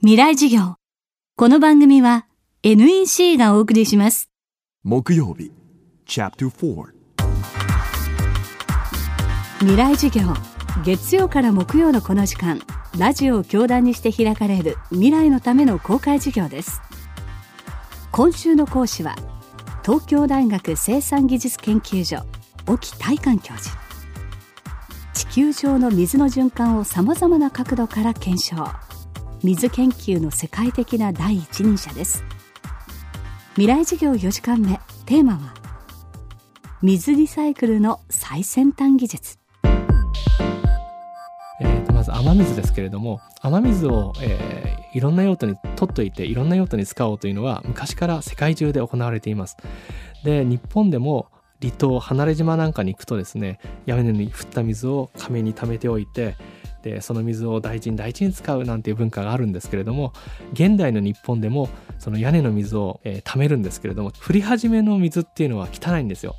[0.00, 0.76] 未来授業。
[1.34, 2.28] この番組は
[2.62, 4.30] NEC がお送りします。
[4.84, 5.50] 木曜日
[6.06, 6.92] Chapter 4
[9.58, 10.34] 未来授業。
[10.84, 12.60] 月曜から木曜のこの時間
[12.96, 16.80] ラジオを教壇にして開かれる未来のための公開授業です。
[18.12, 19.16] 今週の講師は
[19.84, 22.24] 東京大学生産技術研究所
[22.68, 23.76] 沖大観教授。
[25.12, 28.87] 地球上の水の循環をさまざまな角度から検証
[29.42, 32.24] 水研究の世界的な第一人者です。
[33.54, 35.54] 未来授業4時間目テーマは
[36.82, 39.38] 水リサイクルの最先端技術。
[41.60, 49.56] えー、とまず雨水ですけれども雨水を、えーいろんな用途に取っといていろんな用途に使おうというのは昔から世界中で行われています。
[50.24, 51.28] で日本でも
[51.60, 56.36] 離島離れ島なんかに行くとですね屋根に降った水を亀に溜めておいて
[56.82, 60.12] でその水を大事に大事に使うなんていう文化があるんですけれども
[60.52, 61.68] 現代の日本でも
[61.98, 66.36] その屋根の水を、えー溜めるんですけれども降り始めの水っていうのは汚いんですよ。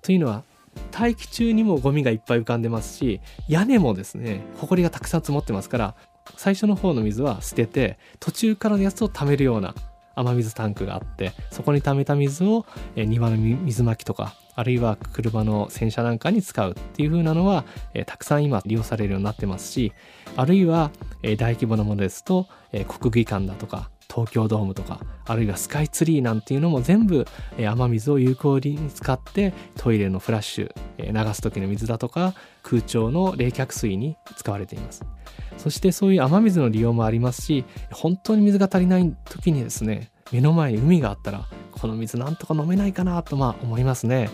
[0.00, 0.44] というのは
[0.90, 5.94] 大気中にもゴミがいっぱい浮かんでますし屋根もですね埃がたくさん積もってますから
[6.36, 9.74] 最初の方の水は捨てて途中からのやつを溜めるような
[10.20, 19.94] 雨水タンクがあってそこに溜めた水をえ庭の水まきとかあるいは車の洗車なんかに使うっていう風なのは、えたくさん今利用されるようになってますし
[20.36, 20.90] あるいは、
[21.22, 35.04] え大規模なものですと、え国技館だとか東京ドームとかあるいはスカイツリーなんていうのも全部、雨水を有効に使ってトイレのフラッシュ、流す時の水だとか空調の冷却水に使われています。
[35.56, 44.30] そしてそういう雨水の利用もありますし本当に水が足りない時にですね目の前に海があったらこの水なんとか飲めないかなとまあ思いますね。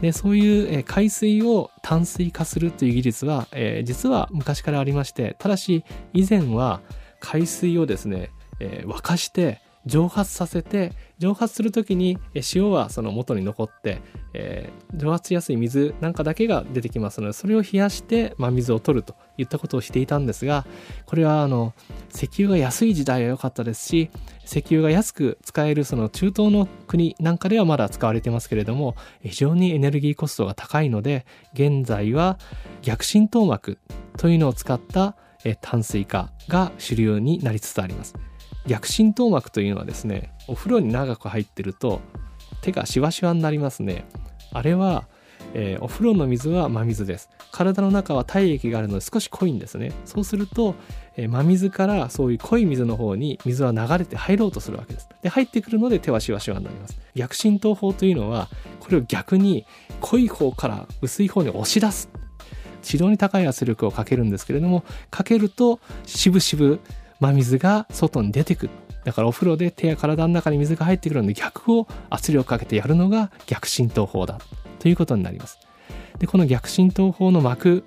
[0.00, 6.80] でそういう海水を淡水化するという技術は、えー実は昔からありましてただし以前は
[7.20, 8.30] 海水をですね、
[8.64, 12.18] えー沸かして蒸発させて蒸発する時に
[12.54, 14.00] 塩はその元に残って、
[14.32, 20.64] えー蒸発しやすい水なんかだけが出てきますのでそれを冷やして真水を取るといったことをしていたんですが
[21.04, 21.74] これはあの
[22.14, 24.10] 石油が安い時代は良かったですし
[24.44, 32.38] 石油が安く使えるその中東の国なんかではまだ使われてますけれども非常にエネルギーコストが高いので現在は
[32.82, 33.78] 逆浸透膜
[34.16, 38.14] というのを使ったえ淡水化が主流になりつつあります。
[38.66, 42.00] 逆浸透膜というのはですねお風呂に長く入ってると
[42.60, 44.06] 手がシワシワになりますね。
[44.52, 45.06] あれは、
[45.52, 47.28] えーお風呂の水は真水です。
[47.52, 49.92] 体の中は体液があるので少し濃いんですね。
[50.04, 50.74] そうすると、
[51.16, 55.08] えー真水からそういう濃い水の方に水は流れて入ろうとするわけです。
[55.22, 56.98] で入ってくるので手はシワシワになります。
[57.14, 58.48] 逆浸透法というのは
[58.80, 59.66] これを逆に
[60.00, 62.08] 濃い方から薄い方に押し出す。
[62.82, 66.80] 非常に高い圧力をかけるんですけれどもかけるとしぶしぶ
[67.20, 68.72] 真水が外に出てくる。
[69.04, 74.38] だからお風呂で手や体の中に水が入ってくるので逆を圧力かけてやるのが逆浸透法だ。
[74.78, 75.58] ということになります。
[76.18, 77.84] でこの逆浸透法の膜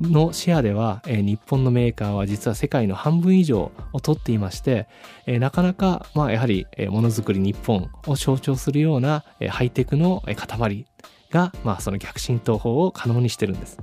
[0.00, 4.86] のシェアでは、えー日本のメーカーは実は世界の半分以上を取っていまして、
[5.26, 10.86] えーなかなか、まあ、やはり、えーものづくり日本を象徴するような、えーハイテクの、塊
[11.30, 13.78] が、まあ、その逆浸透法を可能にしてるんです。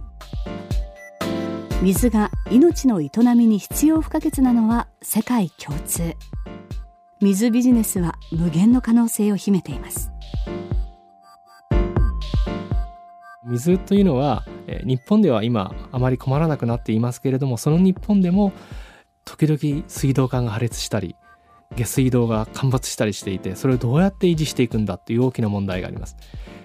[1.81, 6.15] 水が命の営みに必要不可欠なのは世界共通。
[7.21, 10.11] 水ビジネスは無限の可能性を秘めています。
[13.45, 18.51] 水というのは、え日本では今あまり困らなくなっていますけれどもその日本でも
[19.23, 21.15] 時々水道管が破裂したり
[21.75, 26.15] 下水道が干ばつしたりしていてそれをどうやって維持していくんだという大きな問題があります。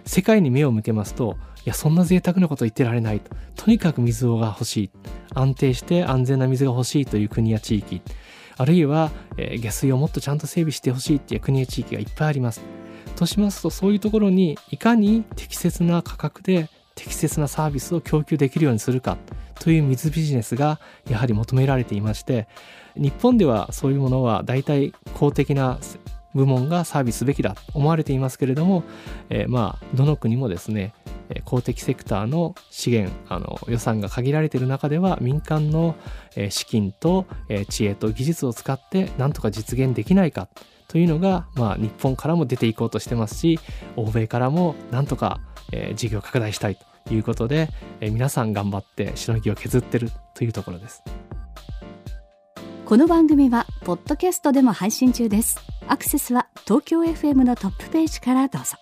[0.06, 3.30] 世界に目を向けますといやそんな贅沢なこと言ってられないと。
[3.56, 4.90] とにかく水が欲しい。
[5.34, 8.00] 安定して安全な水が欲しいという国や地域。
[8.56, 12.62] あるいは、え下水をもっとちゃんと整備してほしいっていう国や地域がいっぱいあります。
[13.16, 16.68] としますとそういうところにいかに適切な価格で
[17.00, 19.16] 適切なサービスを供給できるようにするか
[19.58, 22.46] という水ビジネスがやはり求められていまして
[22.94, 25.78] 日本ではそういうものは大体公的な
[26.34, 28.84] 部門がサービスすべきだと思われていますけれども、
[29.30, 30.92] えーまあどの国もですね
[31.44, 35.96] 公的セクターの資源あの予算が限られている中では民間の
[36.50, 37.26] 資金と
[37.68, 40.48] 知恵と技術を使ってなんとか実現できないか
[40.88, 43.58] というのが、まあ、日本からも出ていこうとしてますし
[43.96, 45.40] 欧米からもなんとか、
[45.94, 46.89] 事業拡大したいと。
[47.14, 47.68] いうことで、
[48.00, 51.02] えー皆さん頑張ってしのぎを削ってるというところです。
[52.84, 55.60] この番組はポッドキャストでも配信中です。
[55.86, 58.76] アクセスは東京 FM のトップページからどうぞ。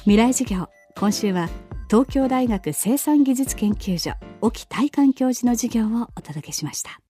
[0.00, 1.48] 未来授業今週は
[1.88, 7.00] 東京大学生産技術研究所沖大観教授の授業をお届けしました。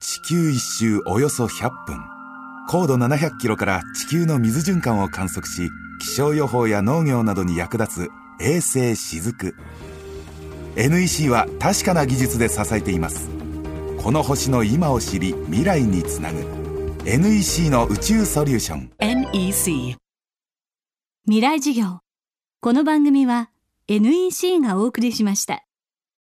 [0.00, 1.98] 地球一周およそ100分。
[2.68, 5.68] 高度700キロから地球の水循環を観測し
[6.00, 8.10] 気象予報や農業などに役立つ
[8.40, 9.54] 衛星しずく。
[10.76, 13.28] NEC は確かな技術で支えています。
[13.98, 16.40] この星の今を知り未来につなぐ。
[17.04, 18.90] NEC の宇宙ソリューション。
[18.98, 19.96] NEC
[21.24, 22.00] 未来事業。
[22.60, 23.50] この番組は
[23.88, 25.64] NEC がお送りしました。